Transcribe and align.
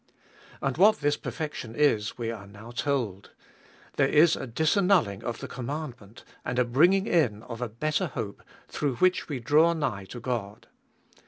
And 0.63 0.77
what 0.77 0.99
this 1.01 1.15
perfection 1.15 1.75
is, 1.75 2.17
we 2.17 2.31
are 2.31 2.47
now 2.47 2.71
told:" 2.71 3.33
There 3.97 4.07
is 4.07 4.35
a 4.35 4.47
disannulling 4.47 5.21
of 5.23 5.41
the 5.41 5.47
commandment, 5.47 6.23
and 6.43 6.57
a 6.57 6.65
bringing 6.65 7.05
in 7.05 7.43
of 7.43 7.61
a 7.61 7.69
better 7.69 8.07
hope, 8.07 8.41
through 8.67 8.95
which 8.95 9.29
we 9.29 9.39
draw 9.39 9.73
nigh 9.73 10.05
to 10.05 10.19
God." 10.19 10.65